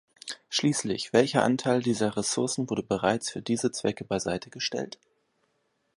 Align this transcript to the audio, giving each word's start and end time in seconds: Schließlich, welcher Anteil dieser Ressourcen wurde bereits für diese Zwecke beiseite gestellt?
Schließlich, 0.49 1.13
welcher 1.13 1.43
Anteil 1.43 1.83
dieser 1.83 2.17
Ressourcen 2.17 2.67
wurde 2.71 2.81
bereits 2.81 3.29
für 3.29 3.43
diese 3.43 3.69
Zwecke 3.71 4.03
beiseite 4.03 4.49
gestellt? 4.49 4.97